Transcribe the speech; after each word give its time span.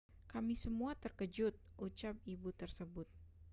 kami 0.31 0.53
semua 0.63 0.91
terkejut 1.03 1.53
ucap 1.85 2.15
ibu 2.33 2.49
tersebut 2.61 3.05